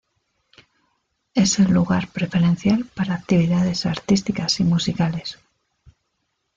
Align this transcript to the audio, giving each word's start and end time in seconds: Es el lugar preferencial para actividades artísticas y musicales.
Es 1.35 1.59
el 1.59 1.69
lugar 1.71 2.07
preferencial 2.07 2.85
para 2.85 3.13
actividades 3.13 3.85
artísticas 3.85 4.59
y 4.59 4.63
musicales. 4.63 5.37